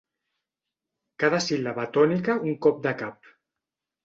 Cada 1.23 1.41
síl·laba 1.49 1.85
tònica 1.99 2.37
un 2.49 2.57
cop 2.69 2.81
de 2.89 2.95
cap. 3.05 3.31